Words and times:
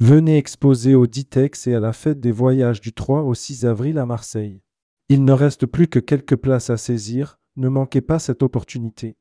Venez 0.00 0.36
exposer 0.36 0.94
au 0.94 1.08
Ditex 1.08 1.66
et 1.66 1.74
à 1.74 1.80
la 1.80 1.92
fête 1.92 2.20
des 2.20 2.30
voyages 2.30 2.80
du 2.80 2.92
3 2.92 3.22
au 3.22 3.34
6 3.34 3.66
avril 3.66 3.98
à 3.98 4.06
Marseille. 4.06 4.62
Il 5.08 5.24
ne 5.24 5.32
reste 5.32 5.66
plus 5.66 5.88
que 5.88 5.98
quelques 5.98 6.36
places 6.36 6.70
à 6.70 6.76
saisir, 6.76 7.40
ne 7.56 7.68
manquez 7.68 8.00
pas 8.00 8.20
cette 8.20 8.44
opportunité. 8.44 9.16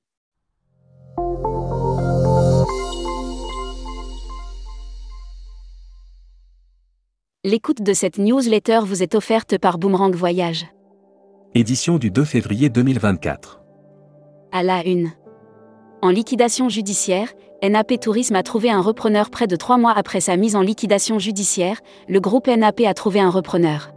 L'écoute 7.44 7.82
de 7.82 7.94
cette 7.94 8.20
newsletter 8.20 8.82
vous 8.84 9.02
est 9.02 9.16
offerte 9.16 9.58
par 9.58 9.80
Boomerang 9.80 10.14
Voyage. 10.14 10.68
Édition 11.56 11.98
du 11.98 12.12
2 12.12 12.24
février 12.24 12.70
2024. 12.70 13.64
À 14.52 14.62
la 14.62 14.86
une. 14.86 15.12
En 16.04 16.10
liquidation 16.10 16.70
judiciaire, 16.70 17.30
NAP 17.64 18.00
Tourisme 18.00 18.36
a 18.36 18.44
trouvé 18.44 18.70
un 18.70 18.82
repreneur 18.82 19.32
près 19.32 19.48
de 19.48 19.56
trois 19.56 19.78
mois 19.78 19.94
après 19.96 20.20
sa 20.20 20.38
mise 20.38 20.56
en 20.56 20.62
liquidation 20.62 21.18
judiciaire, 21.18 21.80
le 22.08 22.20
groupe 22.20 22.48
NAP 22.48 22.82
a 22.82 22.94
trouvé 22.94 23.20
un 23.20 23.32
repreneur. 23.32 23.92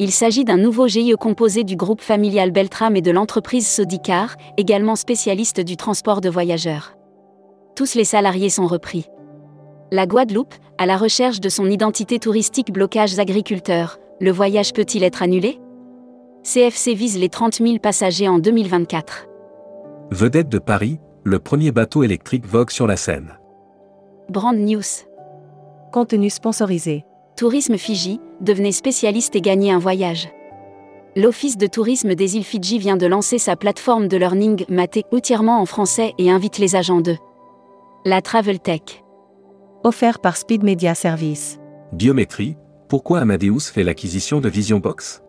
Il 0.00 0.10
s'agit 0.10 0.44
d'un 0.44 0.56
nouveau 0.56 0.88
GIE 0.88 1.12
composé 1.12 1.62
du 1.62 1.76
groupe 1.76 2.00
familial 2.00 2.50
Beltram 2.50 2.96
et 2.96 3.02
de 3.02 3.12
l'entreprise 3.12 3.68
Sodicar, 3.68 4.36
également 4.56 4.96
spécialiste 4.96 5.60
du 5.60 5.76
transport 5.76 6.20
de 6.20 6.28
voyageurs. 6.28 6.96
Tous 7.76 7.94
les 7.94 8.04
salariés 8.04 8.50
sont 8.50 8.66
repris. 8.66 9.06
La 9.92 10.06
Guadeloupe, 10.06 10.54
à 10.76 10.86
la 10.86 10.96
recherche 10.96 11.40
de 11.40 11.48
son 11.48 11.70
identité 11.70 12.18
touristique 12.18 12.72
blocages 12.72 13.20
agriculteurs, 13.20 13.98
le 14.20 14.32
voyage 14.32 14.72
peut-il 14.72 15.04
être 15.04 15.22
annulé? 15.22 15.60
CFC 16.42 16.94
vise 16.94 17.16
les 17.16 17.28
30 17.28 17.58
000 17.58 17.78
passagers 17.78 18.28
en 18.28 18.40
2024. 18.40 19.28
Vedette 20.10 20.48
de 20.48 20.58
Paris, 20.58 20.98
le 21.24 21.38
premier 21.38 21.70
bateau 21.70 22.02
électrique 22.02 22.46
vogue 22.46 22.70
sur 22.70 22.86
la 22.86 22.96
Seine. 22.96 23.38
Brand 24.28 24.56
News. 24.56 24.82
Contenu 25.92 26.30
sponsorisé. 26.30 27.04
Tourisme 27.36 27.76
Fiji, 27.76 28.20
devenez 28.40 28.72
spécialiste 28.72 29.36
et 29.36 29.40
gagnez 29.40 29.70
un 29.70 29.78
voyage. 29.78 30.28
L'Office 31.14 31.58
de 31.58 31.66
tourisme 31.66 32.14
des 32.14 32.36
îles 32.36 32.44
Fidji 32.44 32.78
vient 32.78 32.96
de 32.96 33.06
lancer 33.06 33.38
sa 33.38 33.54
plateforme 33.54 34.08
de 34.08 34.16
learning 34.16 34.64
maté 34.68 35.04
entièrement 35.12 35.60
en 35.60 35.66
français 35.66 36.14
et 36.18 36.30
invite 36.30 36.58
les 36.58 36.74
agents 36.74 37.00
de 37.00 37.16
la 38.04 38.20
Travel 38.20 38.58
Tech. 38.58 39.04
Offert 39.84 40.20
par 40.20 40.36
Speed 40.36 40.64
Media 40.64 40.94
Service. 40.94 41.58
Biométrie, 41.92 42.56
pourquoi 42.88 43.20
Amadeus 43.20 43.60
fait 43.72 43.84
l'acquisition 43.84 44.40
de 44.40 44.48
VisionBox 44.48 45.22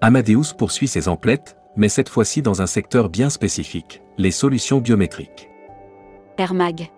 Amadeus 0.00 0.54
poursuit 0.56 0.88
ses 0.88 1.08
emplettes, 1.08 1.56
mais 1.76 1.88
cette 1.88 2.08
fois-ci 2.08 2.42
dans 2.42 2.62
un 2.62 2.66
secteur 2.66 3.08
bien 3.08 3.30
spécifique, 3.30 4.02
les 4.18 4.30
solutions 4.30 4.78
biométriques. 4.78 5.50
Air 6.38 6.54
Mag. 6.54 6.90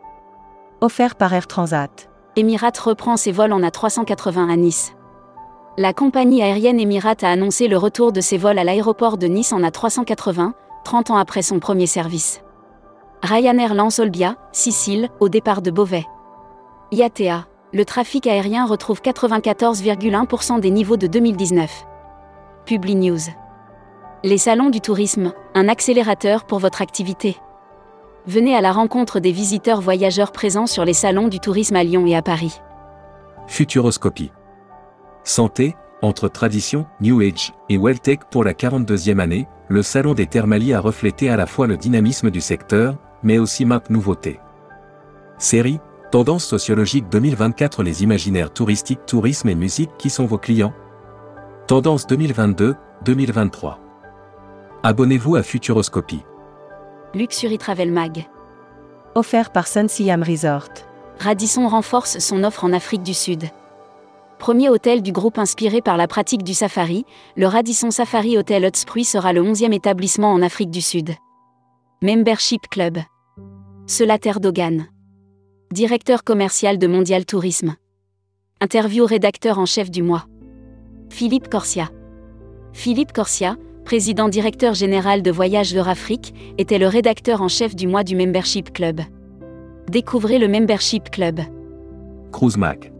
Offert 0.81 1.17
par 1.17 1.35
Air 1.35 1.47
Transat. 1.47 2.09
Emirates 2.37 2.79
reprend 2.79 3.17
ses 3.17 3.33
vols 3.33 3.53
en 3.53 3.61
A380 3.61 4.51
à 4.51 4.57
Nice. 4.57 4.93
La 5.77 5.93
compagnie 5.93 6.43
aérienne 6.43 6.81
Emirates 6.81 7.25
a 7.25 7.31
annoncé 7.31 7.69
le 7.69 7.77
retour 7.77 8.13
de 8.13 8.21
ses 8.21 8.39
vols 8.39 8.59
à 8.59 8.65
l'aéroport 8.65 9.19
de 9.19 9.27
Nice 9.27 9.53
en 9.53 9.61
A380, 9.61 10.53
30 10.85 11.11
ans 11.11 11.17
après 11.17 11.43
son 11.43 11.59
premier 11.59 11.87
service. 11.87 12.43
Ryanair 13.23 13.75
lance 13.75 13.99
Olbia, 13.99 14.37
Sicile, 14.53 15.09
au 15.19 15.29
départ 15.29 15.63
de 15.63 15.71
Beauvais. 15.71 16.07
IATA, 16.93 17.47
le 17.73 17.85
trafic 17.85 18.27
aérien 18.27 18.65
retrouve 18.65 19.01
94,1% 19.03 20.61
des 20.61 20.71
niveaux 20.71 20.97
de 20.97 21.07
2019. 21.07 21.85
Publi 22.65 22.95
News. 22.95 23.19
Les 24.25 24.39
salons 24.39 24.69
du 24.69 24.81
tourisme, 24.81 25.33
un 25.55 25.69
accélérateur 25.69 26.45
pour 26.45 26.59
votre 26.59 26.83
activité. 26.83 27.37
Venez 28.27 28.57
à 28.57 28.61
la 28.61 28.73
rencontre 28.73 29.21
des 29.21 29.31
visiteurs 29.31 29.81
voyageurs 29.81 30.33
présents 30.33 30.67
sur 30.67 30.85
les 30.85 30.93
salons 30.93 31.29
du 31.29 31.39
tourisme 31.39 31.77
à 31.77 31.85
Lyon 31.85 32.05
et 32.05 32.17
à 32.17 32.23
Paris. 32.23 32.61
Futuroscopie. 33.47 34.33
Santé, 35.23 35.77
entre 36.03 36.27
tradition, 36.29 36.85
New 37.01 37.21
Age 37.21 37.53
et 37.69 37.79
Welltech 37.79 38.25
pour 38.29 38.43
la 38.43 38.55
42e 38.55 39.21
année, 39.21 39.47
le 39.69 39.85
salon 39.85 40.15
des 40.15 40.27
Thermalies 40.27 40.75
a 40.75 40.81
reflété 40.81 41.31
à 41.31 41.37
la 41.37 41.47
fois 41.47 41.69
le 41.69 41.77
dynamisme 41.77 42.33
du 42.33 42.41
secteur, 42.41 42.97
mais 43.23 43.39
aussi 43.39 43.65
map 43.65 43.85
nouveautés. 43.89 44.41
Série, 45.39 45.79
Tendance 46.11 46.45
sociologique 46.45 47.09
2024 47.09 47.85
Les 47.85 48.03
imaginaires 48.03 48.53
touristiques, 48.53 49.07
tourisme 49.07 49.49
et 49.49 49.55
musique 49.55 49.91
qui 49.97 50.11
sont 50.11 50.27
vos 50.27 50.39
clients 50.39 50.73
Tendance 51.69 52.05
2022-2023. 52.09 53.88
Abonnez-vous 54.89 55.37
à 55.37 55.43
Futuroscopie. 55.43 56.23
Luxury 57.13 57.59
Travel 57.59 57.93
Mag. 57.93 58.27
Offert 59.15 59.53
par 59.53 59.67
Sun 59.67 59.87
Siam 59.87 60.23
Resort. 60.23 60.71
Radisson 61.19 61.69
renforce 61.69 62.21
son 62.21 62.43
offre 62.43 62.65
en 62.65 62.73
Afrique 62.73 63.03
du 63.03 63.13
Sud. 63.13 63.45
Premier 64.39 64.71
hôtel 64.71 65.03
du 65.03 65.13
groupe 65.13 65.39
inspiré 65.39 65.83
par 65.83 65.99
la 65.99 66.09
pratique 66.09 66.43
du 66.43 66.55
safari, 66.55 67.05
le 67.37 67.47
Radisson 67.47 67.91
Safari 67.91 68.39
Hotel 68.39 68.65
Hotspruit 68.65 69.05
sera 69.05 69.35
le 69.35 69.43
11e 69.43 69.75
établissement 69.75 70.33
en 70.33 70.41
Afrique 70.41 70.71
du 70.71 70.81
Sud. 70.81 71.11
Membership 72.01 72.67
Club. 72.71 72.97
Solater 73.87 74.41
Dogan. 74.41 74.87
Directeur 75.71 76.25
commercial 76.25 76.79
de 76.79 76.87
Mondial 76.87 77.27
Tourisme. 77.27 77.77
Interview 78.63 79.05
rédacteur 79.05 79.59
en 79.59 79.67
chef 79.67 79.91
du 79.91 80.03
mois. 80.03 80.25
Philippe 81.11 81.51
Corsia. 81.51 81.91
Philippe 82.73 83.13
Corsia, 83.13 83.57
président 83.89 84.29
directeur 84.29 84.75
général 84.75 85.23
de 85.23 85.31
Voyages 85.31 85.75
Afrique, 85.75 86.35
était 86.59 86.77
le 86.77 86.89
rédacteur 86.89 87.41
en 87.41 87.49
chef 87.49 87.75
du 87.75 87.87
mois 87.87 88.05
du 88.05 88.17
Membership 88.17 88.71
Club. 88.71 89.01
Découvrez 89.89 90.39
le 90.39 90.47
Membership 90.47 91.09
Club. 91.09 91.41
Cruise 92.31 92.59
Mac. 92.59 92.93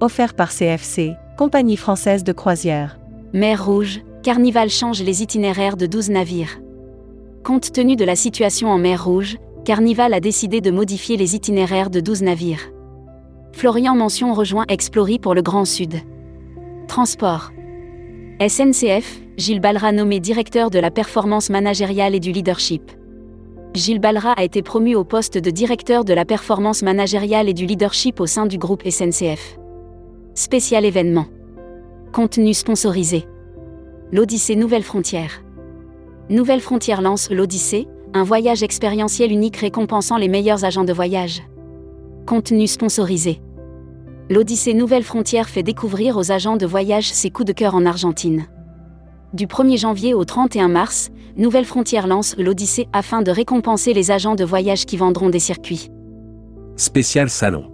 Offert 0.00 0.34
par 0.34 0.50
CFC, 0.52 1.12
compagnie 1.38 1.78
française 1.78 2.22
de 2.22 2.32
croisière. 2.32 2.98
Mer 3.32 3.64
Rouge, 3.64 4.02
Carnival 4.22 4.68
change 4.68 5.02
les 5.02 5.22
itinéraires 5.22 5.78
de 5.78 5.86
12 5.86 6.10
navires. 6.10 6.60
Compte 7.42 7.72
tenu 7.72 7.96
de 7.96 8.04
la 8.04 8.14
situation 8.14 8.68
en 8.68 8.76
mer 8.76 9.02
Rouge, 9.02 9.38
Carnival 9.64 10.12
a 10.12 10.20
décidé 10.20 10.60
de 10.60 10.70
modifier 10.70 11.16
les 11.16 11.34
itinéraires 11.34 11.88
de 11.88 12.00
12 12.00 12.20
navires. 12.24 12.70
Florian 13.52 13.94
Mention 13.94 14.34
rejoint 14.34 14.66
Explory 14.68 15.18
pour 15.18 15.34
le 15.34 15.40
Grand 15.40 15.64
Sud. 15.64 15.94
Transport. 16.88 17.52
SNCF, 18.46 19.23
Gilles 19.36 19.60
Balra 19.60 19.90
nommé 19.90 20.20
directeur 20.20 20.70
de 20.70 20.78
la 20.78 20.92
performance 20.92 21.50
managériale 21.50 22.14
et 22.14 22.20
du 22.20 22.30
leadership. 22.30 22.92
Gilles 23.74 23.98
Balra 23.98 24.30
a 24.30 24.44
été 24.44 24.62
promu 24.62 24.94
au 24.94 25.02
poste 25.02 25.38
de 25.38 25.50
directeur 25.50 26.04
de 26.04 26.14
la 26.14 26.24
performance 26.24 26.82
managériale 26.82 27.48
et 27.48 27.52
du 27.52 27.66
leadership 27.66 28.20
au 28.20 28.26
sein 28.26 28.46
du 28.46 28.58
groupe 28.58 28.88
SNCF. 28.88 29.58
Spécial 30.34 30.84
événement. 30.84 31.26
Contenu 32.12 32.54
sponsorisé. 32.54 33.24
L'Odyssée 34.12 34.54
Nouvelle 34.54 34.84
Frontière. 34.84 35.42
Nouvelle 36.30 36.60
Frontière 36.60 37.02
lance 37.02 37.28
l'Odyssée, 37.30 37.88
un 38.12 38.22
voyage 38.22 38.62
expérientiel 38.62 39.32
unique 39.32 39.56
récompensant 39.56 40.16
les 40.16 40.28
meilleurs 40.28 40.64
agents 40.64 40.84
de 40.84 40.92
voyage. 40.92 41.42
Contenu 42.24 42.68
sponsorisé. 42.68 43.40
L'Odyssée 44.30 44.74
Nouvelle 44.74 45.02
Frontière 45.02 45.48
fait 45.48 45.64
découvrir 45.64 46.16
aux 46.16 46.30
agents 46.30 46.56
de 46.56 46.66
voyage 46.66 47.10
ses 47.10 47.30
coups 47.30 47.48
de 47.48 47.52
cœur 47.52 47.74
en 47.74 47.84
Argentine. 47.84 48.46
Du 49.34 49.48
1er 49.48 49.78
janvier 49.78 50.14
au 50.14 50.24
31 50.24 50.68
mars, 50.68 51.10
Nouvelle 51.36 51.64
Frontière 51.64 52.06
lance 52.06 52.36
l'Odyssée 52.38 52.86
afin 52.92 53.20
de 53.20 53.32
récompenser 53.32 53.92
les 53.92 54.12
agents 54.12 54.36
de 54.36 54.44
voyage 54.44 54.86
qui 54.86 54.96
vendront 54.96 55.28
des 55.28 55.40
circuits. 55.40 55.90
Spécial 56.76 57.28
salon. 57.28 57.64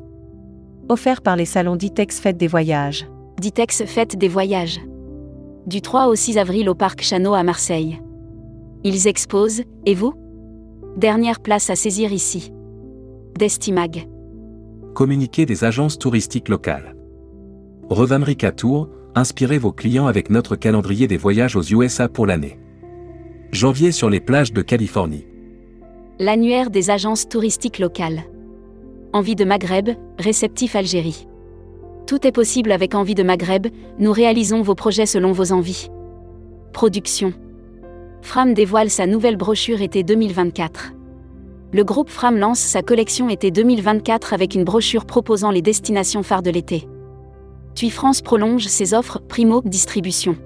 Offert 0.89 1.21
par 1.21 1.37
les 1.37 1.45
salons 1.45 1.77
Ditex 1.77 2.19
Fête 2.19 2.39
des 2.39 2.47
Voyages. 2.47 3.07
Ditex 3.39 3.85
Fête 3.85 4.17
des 4.17 4.29
Voyages. 4.29 4.81
Du 5.67 5.83
3 5.83 6.07
au 6.07 6.15
6 6.15 6.39
avril 6.39 6.67
au 6.71 6.75
Parc 6.75 7.03
Chano 7.03 7.35
à 7.35 7.43
Marseille. 7.43 8.01
Ils 8.83 9.07
exposent, 9.07 9.63
et 9.85 9.95
vous? 9.95 10.15
Dernière 10.97 11.41
place 11.41 11.69
à 11.69 11.77
saisir 11.77 12.11
ici. 12.11 12.55
Destimag. 13.39 14.09
Communiquer 14.95 15.45
des 15.45 15.63
agences 15.65 15.99
touristiques 15.99 16.49
locales. 16.49 16.97
Revamrica 17.91 18.51
Tour, 18.51 18.89
inspirez 19.15 19.59
vos 19.59 19.73
clients 19.73 20.07
avec 20.07 20.31
notre 20.31 20.57
calendrier 20.57 21.07
des 21.07 21.17
voyages 21.17 21.57
aux 21.57 21.63
USA 21.63 22.09
pour 22.09 22.27
l'année. 22.27 22.59
Janvier 23.53 23.93
sur 23.93 24.11
les 24.11 24.21
plages 24.21 24.53
de 24.53 24.63
Californie. 24.63 25.27
L'annuaire 26.19 26.71
des 26.71 26.91
agences 26.91 27.29
touristiques 27.29 27.79
locales. 27.79 28.23
Envie 29.13 29.35
de 29.35 29.45
Maghreb, 29.45 29.91
réceptif 30.19 30.77
Algérie. 30.77 31.27
Tout 32.07 32.27
est 32.27 32.33
possible 32.33 32.73
avec 32.73 32.95
Envie 32.95 33.15
de 33.15 33.23
Maghreb, 33.23 33.67
nous 33.99 34.13
réalisons 34.13 34.63
vos 34.63 34.75
projets 34.75 35.07
selon 35.07 35.33
vos 35.33 35.53
envies. 35.53 35.89
Production. 36.73 37.33
Fram 38.23 38.55
dévoile 38.55 38.91
sa 38.91 39.07
nouvelle 39.07 39.37
brochure 39.37 39.83
été 39.83 40.03
2024. 40.03 40.93
Le 41.73 41.85
groupe 41.85 42.11
Fram 42.11 42.37
lance 42.37 42.59
sa 42.59 42.83
collection 42.83 43.29
été 43.29 43.51
2024 43.51 44.35
avec 44.35 44.55
une 44.55 44.65
brochure 44.65 45.05
proposant 45.07 45.51
les 45.51 45.63
destinations 45.63 46.23
phares 46.23 46.43
de 46.43 46.51
l'été. 46.51 46.87
TUI 47.75 47.91
France 47.91 48.21
prolonge 48.21 48.67
ses 48.67 48.95
offres 48.95 49.21
Primo 49.21 49.63
Distribution. 49.65 50.37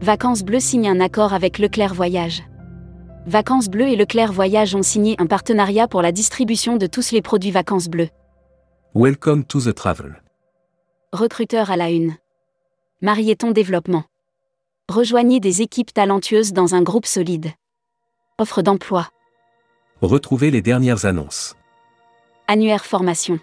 Vacances 0.00 0.42
Bleues 0.42 0.60
signe 0.60 0.88
un 0.88 1.00
accord 1.00 1.32
avec 1.32 1.58
Leclerc 1.58 1.92
Voyage. 1.94 2.44
Vacances 3.26 3.68
Bleues 3.68 3.88
et 3.88 3.96
Leclerc 3.96 4.32
Voyage 4.32 4.74
ont 4.74 4.82
signé 4.82 5.16
un 5.18 5.26
partenariat 5.26 5.88
pour 5.88 6.02
la 6.02 6.12
distribution 6.12 6.76
de 6.76 6.86
tous 6.86 7.10
les 7.10 7.22
produits 7.22 7.50
Vacances 7.50 7.88
Bleues. 7.88 8.10
Welcome 8.94 9.44
to 9.44 9.60
the 9.60 9.74
travel. 9.74 10.22
Recruteur 11.12 11.70
à 11.70 11.76
la 11.76 11.90
une. 11.90 12.14
Marieton 13.02 13.50
Développement. 13.50 14.04
Rejoignez 14.88 15.40
des 15.40 15.62
équipes 15.62 15.92
talentueuses 15.92 16.52
dans 16.52 16.74
un 16.74 16.82
groupe 16.82 17.06
solide. 17.06 17.50
Offre 18.38 18.62
d'emploi. 18.62 19.08
Retrouvez 20.00 20.50
les 20.50 20.62
dernières 20.62 21.04
annonces. 21.04 21.56
Annuaire 22.46 22.84
formation. 22.84 23.40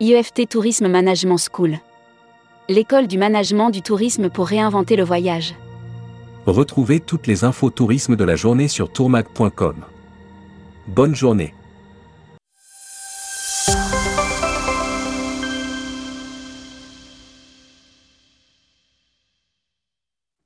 IEFT 0.00 0.48
Tourisme 0.48 0.88
Management 0.88 1.38
School. 1.38 1.78
L'école 2.68 3.06
du 3.06 3.16
management 3.16 3.70
du 3.70 3.80
tourisme 3.80 4.28
pour 4.28 4.48
réinventer 4.48 4.96
le 4.96 5.04
voyage. 5.04 5.54
Retrouvez 6.46 6.98
toutes 6.98 7.28
les 7.28 7.44
infos 7.44 7.70
tourisme 7.70 8.16
de 8.16 8.24
la 8.24 8.34
journée 8.34 8.66
sur 8.66 8.92
tourmag.com. 8.92 9.84
Bonne 10.88 11.14
journée. 11.14 11.54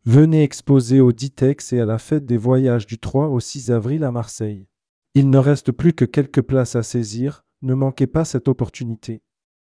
Venez 0.04 0.42
exposer 0.42 1.00
au 1.00 1.12
Ditex 1.12 1.72
et 1.72 1.80
à 1.80 1.86
la 1.86 1.96
fête 1.96 2.26
des 2.26 2.36
voyages 2.36 2.86
du 2.86 2.98
3 2.98 3.28
au 3.28 3.40
6 3.40 3.70
avril 3.70 4.04
à 4.04 4.12
Marseille. 4.12 4.66
Il 5.14 5.30
ne 5.30 5.38
reste 5.38 5.72
plus 5.72 5.94
que 5.94 6.04
quelques 6.04 6.42
places 6.42 6.76
à 6.76 6.82
saisir, 6.82 7.44
ne 7.62 7.72
manquez 7.72 8.06
pas 8.06 8.26
cette 8.26 8.48
opportunité. 8.48 9.22